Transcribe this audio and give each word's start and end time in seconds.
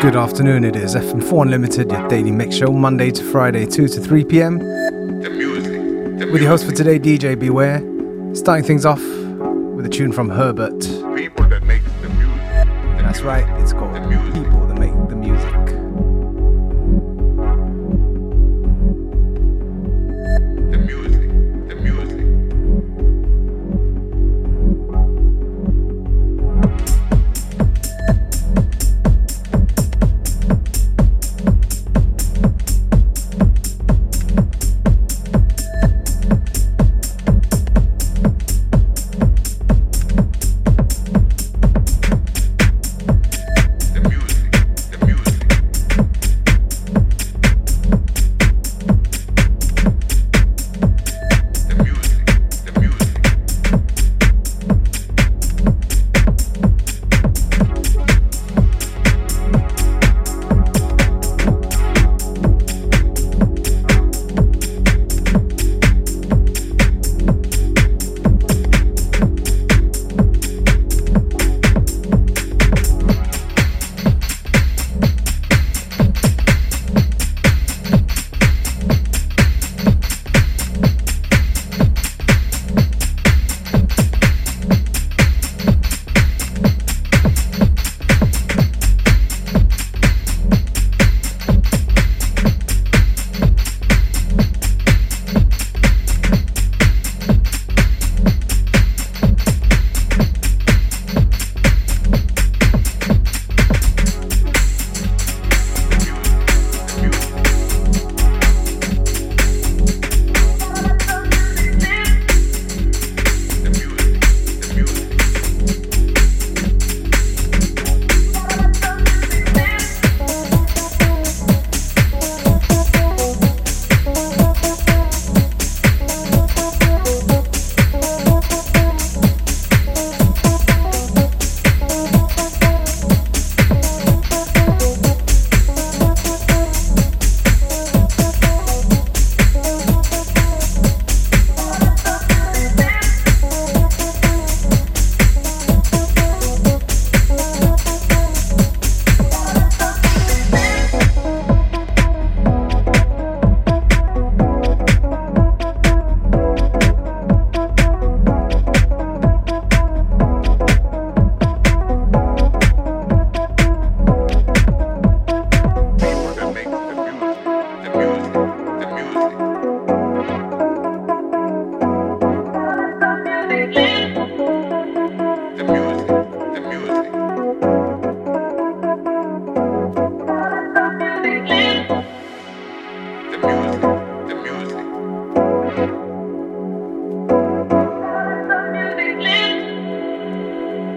Good 0.00 0.16
afternoon, 0.16 0.64
it 0.64 0.76
is 0.76 0.94
FM4 0.94 1.42
Unlimited, 1.42 1.90
your 1.90 2.08
daily 2.08 2.30
mix 2.30 2.56
show, 2.56 2.72
Monday 2.72 3.10
to 3.10 3.22
Friday, 3.22 3.66
2 3.66 3.86
to 3.88 4.00
3 4.00 4.24
pm. 4.24 4.58
The 4.58 5.28
music. 5.30 6.18
The 6.18 6.30
With 6.32 6.40
your 6.40 6.50
host 6.50 6.64
for 6.64 6.72
today, 6.72 6.98
DJ 6.98 7.38
Beware. 7.38 7.80
Starting 8.34 8.64
things 8.64 8.86
off 8.86 9.02
with 9.02 9.84
a 9.84 9.90
tune 9.90 10.10
from 10.12 10.30
Herbert. 10.30 10.80
People 11.14 11.46
that 11.48 11.62
make 11.64 11.82
the 12.00 12.08
music. 12.08 12.34
The 12.96 13.02
That's 13.02 13.20
music. 13.20 13.24
right, 13.26 13.60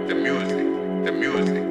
the 0.07 0.15
music, 0.15 1.05
the 1.05 1.11
music. 1.13 1.62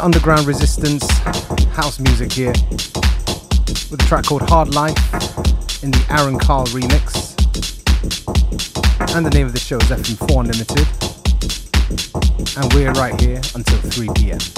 Underground 0.00 0.46
resistance 0.46 1.08
house 1.74 1.98
music 1.98 2.32
here 2.32 2.52
with 3.90 4.00
a 4.00 4.04
track 4.06 4.24
called 4.24 4.42
Hard 4.48 4.74
Life 4.74 4.96
in 5.82 5.90
the 5.90 6.04
Aaron 6.10 6.38
Carl 6.38 6.66
remix. 6.66 7.34
And 9.14 9.24
the 9.24 9.30
name 9.30 9.46
of 9.46 9.52
the 9.52 9.58
show 9.58 9.76
is 9.76 9.84
FM4 9.84 10.40
Unlimited. 10.40 10.86
And 12.56 12.72
we're 12.74 12.92
right 12.92 13.18
here 13.20 13.40
until 13.54 13.78
3 13.78 14.08
pm. 14.14 14.57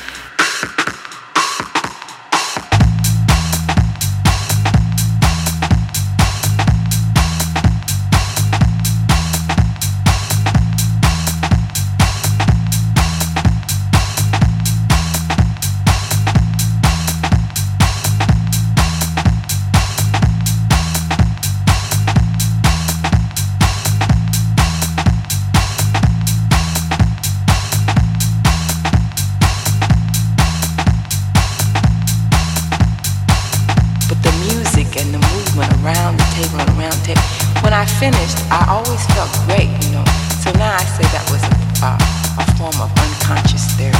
say 41.01 41.17
that 41.17 41.25
was 41.31 41.41
a, 41.81 41.93
a 42.37 42.45
form 42.57 42.77
of 42.81 42.89
unconscious 42.97 43.65
therapy. 43.73 43.97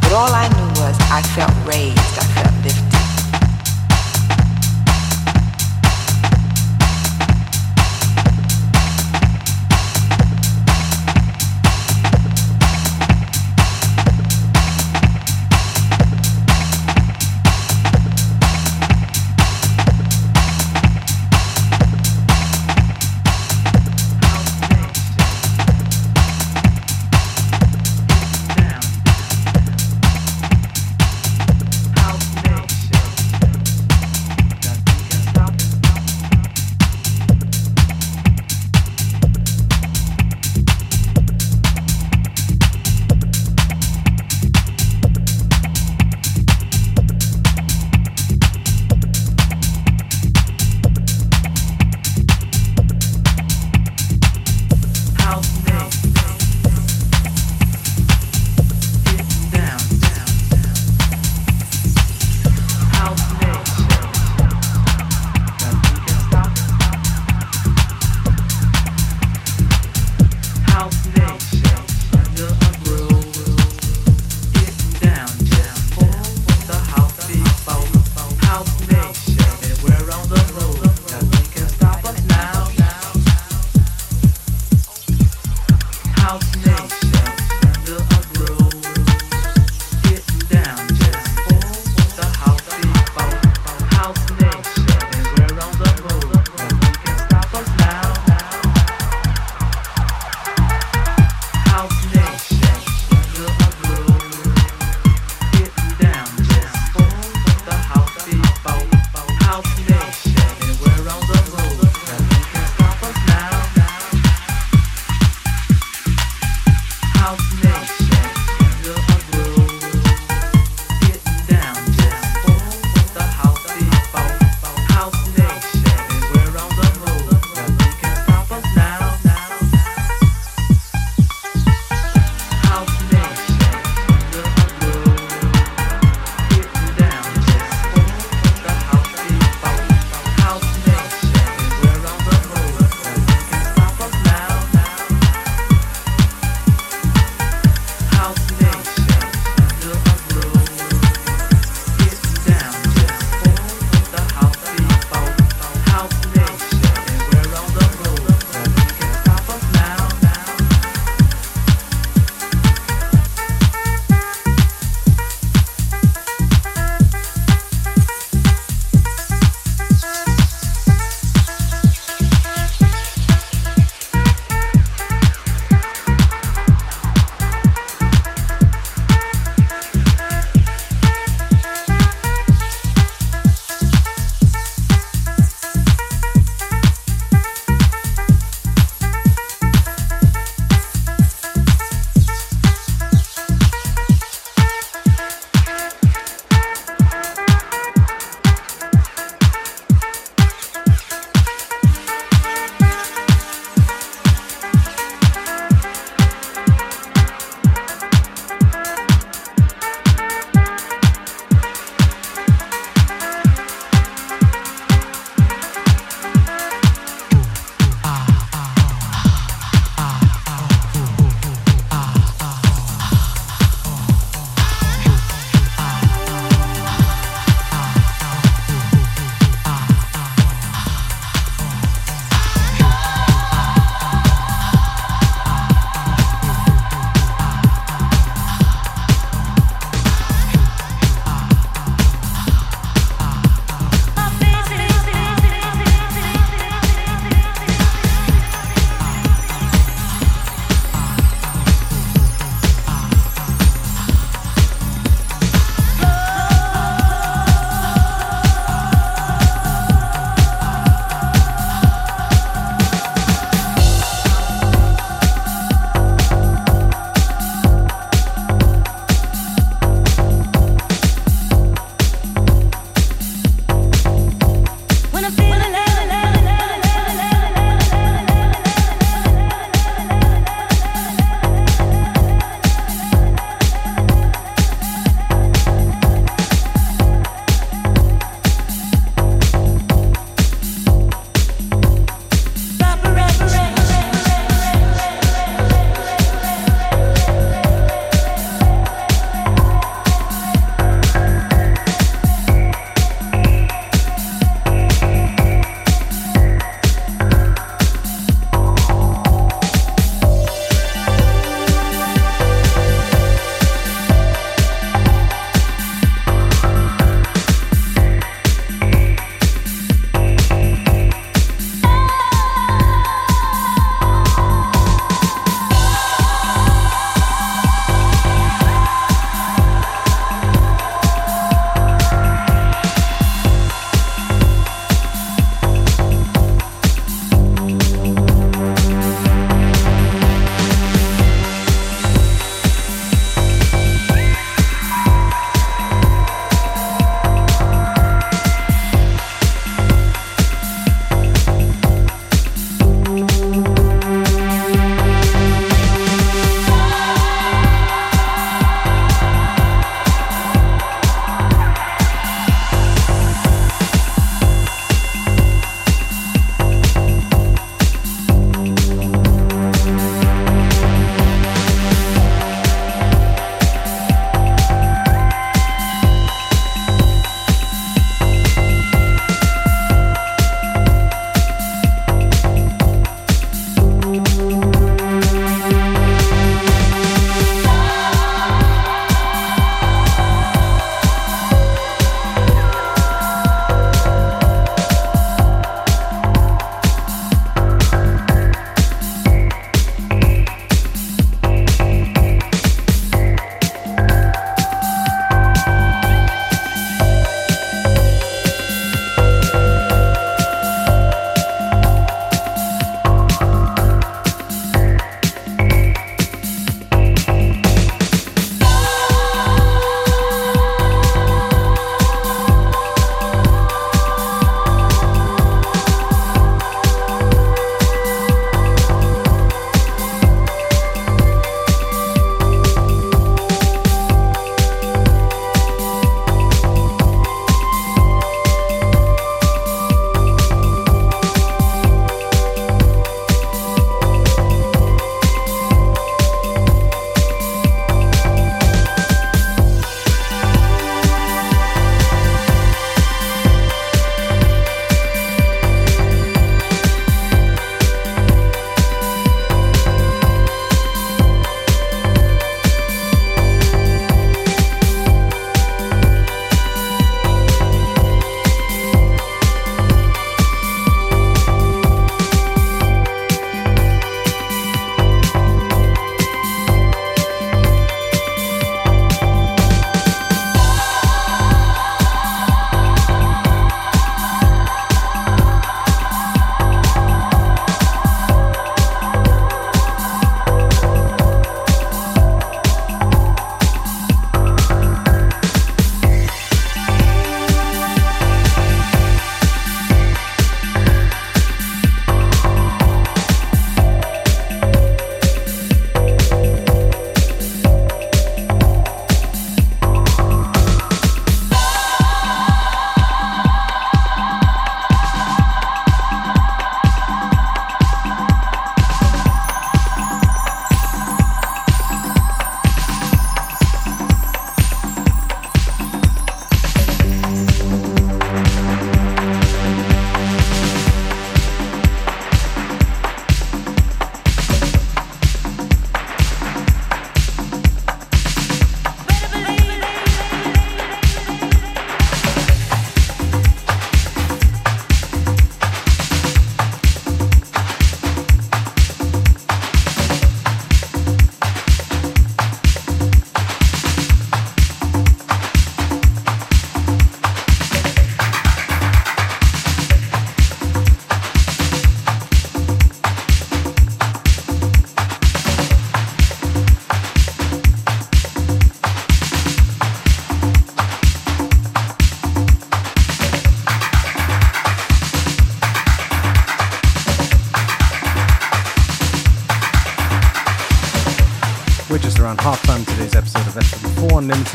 But 0.00 0.12
all 0.12 0.30
I 0.30 0.48
knew 0.48 0.70
was 0.80 0.94
I 1.10 1.22
felt 1.34 1.54
raised. 1.66 2.23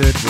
FM4 0.02 0.29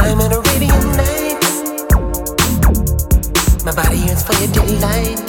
I'm 0.00 0.20
an 0.20 0.32
Arabian 0.32 0.96
night. 0.96 1.38
My 3.64 3.72
body 3.72 3.98
yearns 3.98 4.22
for 4.22 4.34
your 4.34 4.50
delight. 4.52 5.20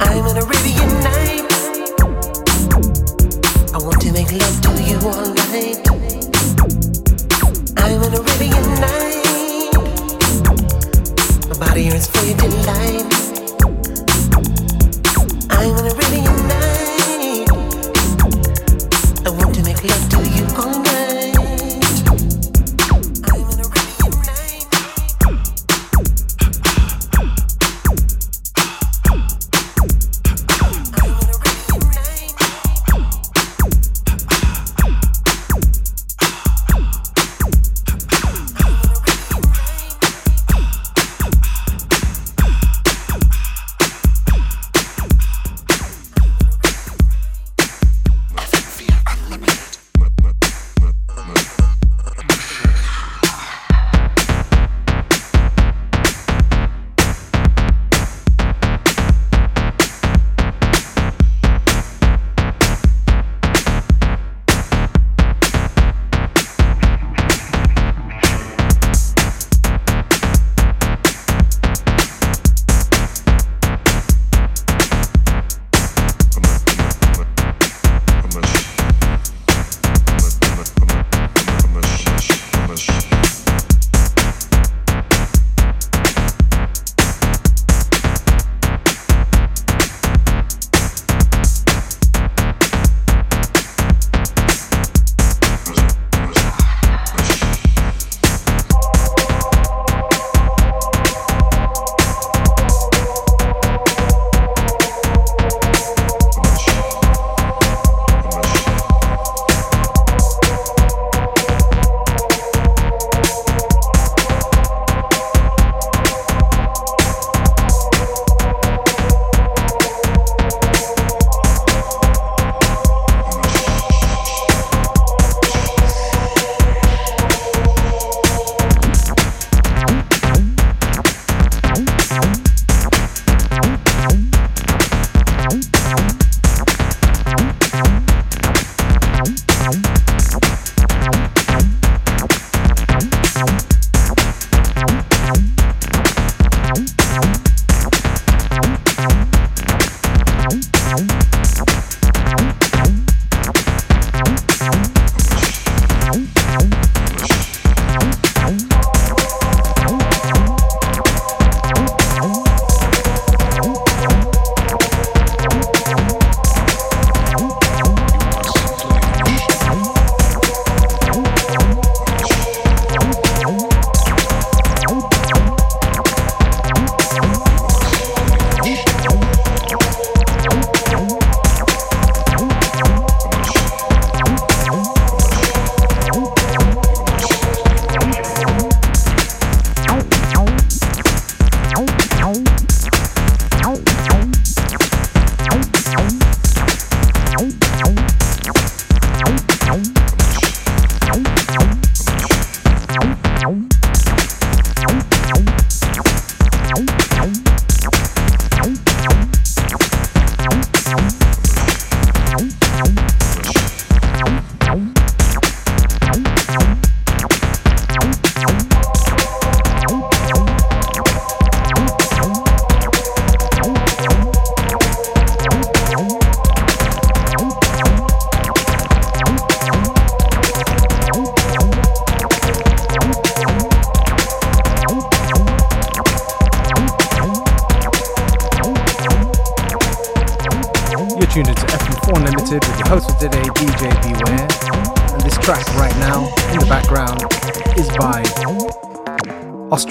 I'm 0.00 0.26
an 0.26 0.36
Arabian 0.36 0.92
night. 1.00 1.46
I 3.72 3.78
want 3.78 4.00
to 4.02 4.12
make 4.12 4.32
love 4.32 4.60
to 4.60 4.70
you 4.82 4.98
all 5.08 5.28
night. 5.32 5.80
I'm 7.78 8.02
an 8.02 8.14
Arabian 8.14 8.68
night. 8.80 9.72
My 11.48 11.56
body 11.66 11.84
yearns 11.84 12.06
for 12.08 12.22
your 12.26 12.36
delight. 12.36 13.06
I'm 15.50 15.76
an 15.78 15.86
Arabian. 15.86 16.11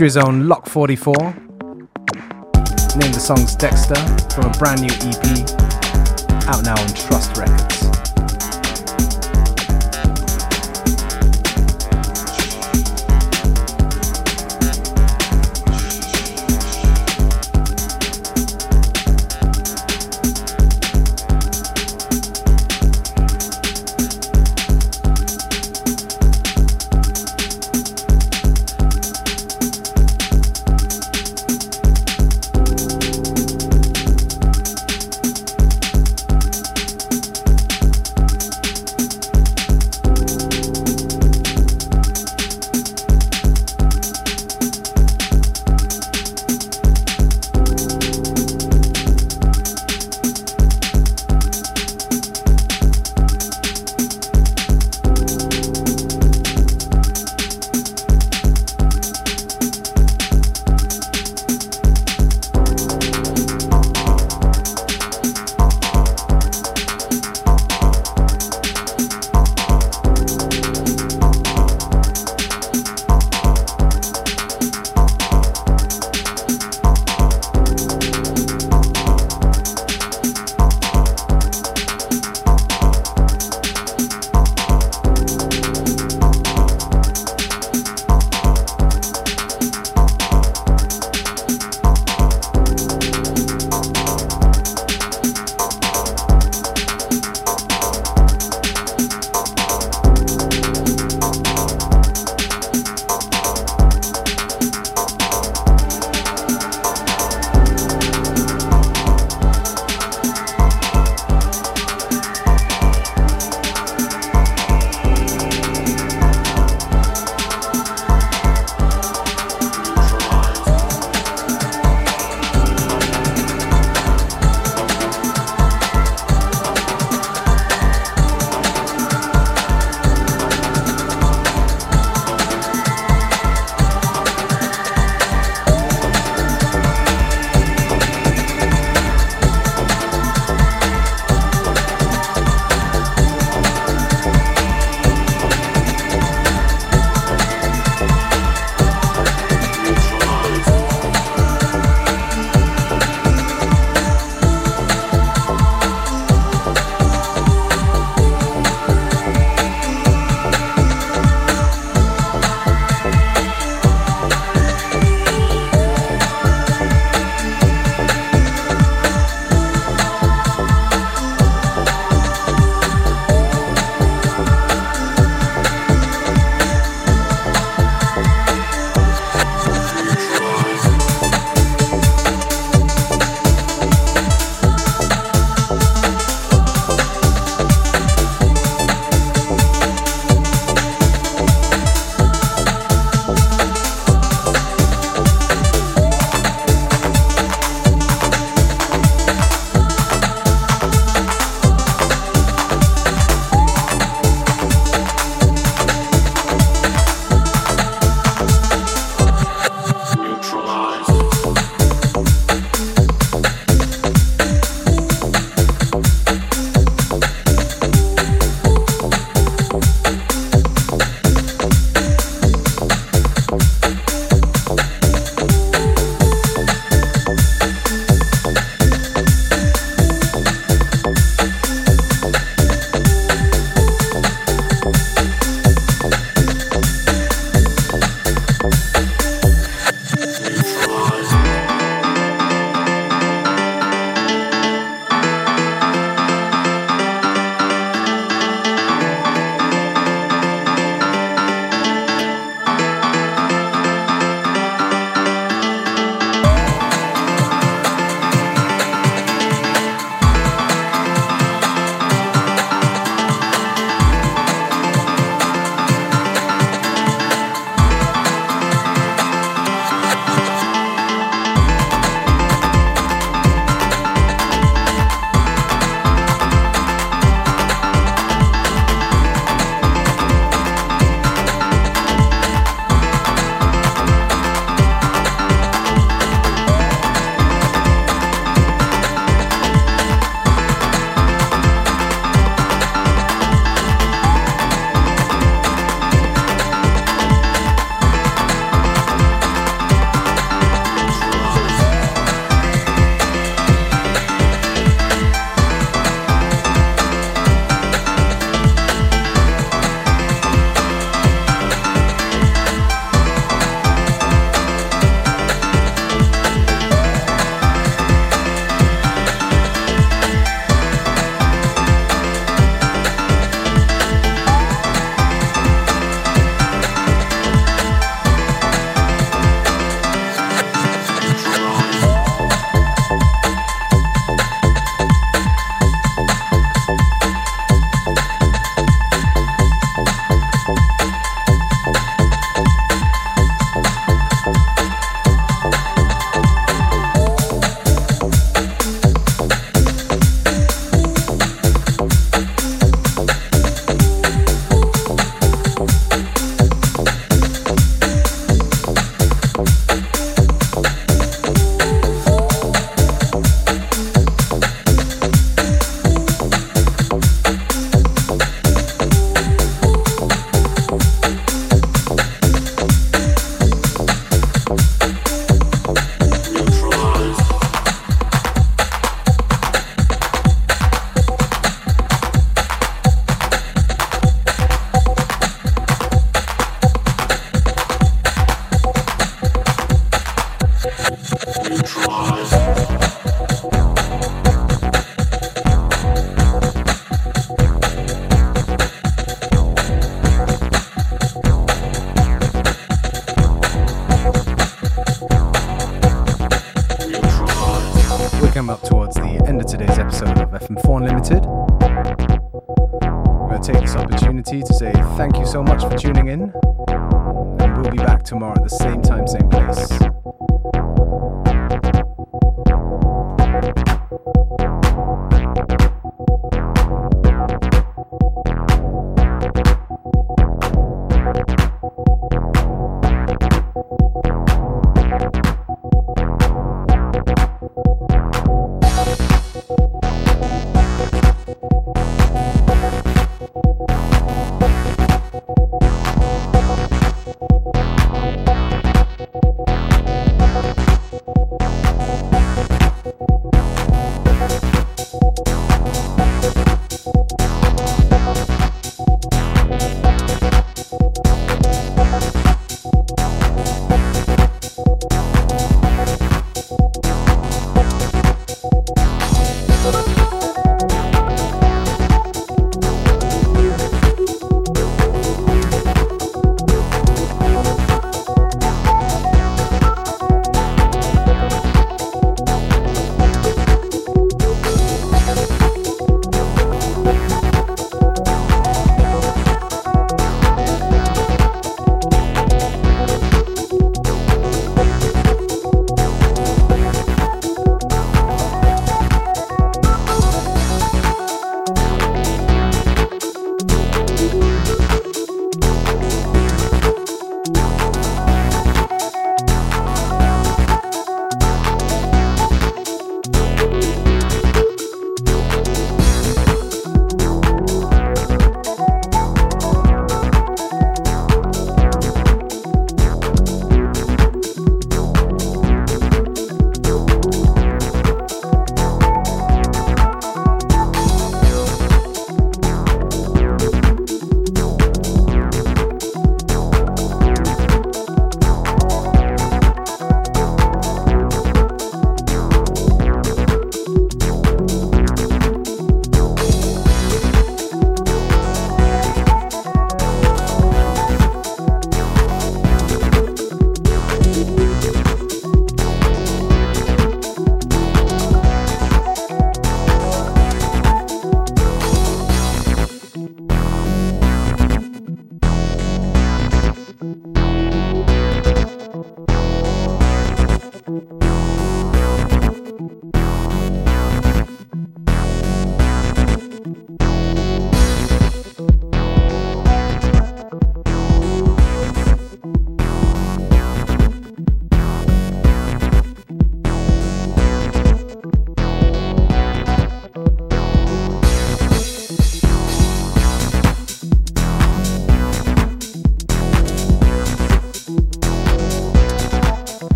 Austria's 0.00 0.16
own 0.16 0.48
Lock 0.48 0.66
44. 0.66 1.14
Named 1.14 3.12
the 3.12 3.20
song's 3.20 3.54
Dexter 3.54 3.94
from 4.34 4.46
a 4.46 4.58
brand 4.58 4.80
new 4.80 4.88
EP 4.88 6.48
out 6.48 6.64
now 6.64 6.80
on 6.80 6.88
Trust 6.94 7.36
Records. 7.36 7.89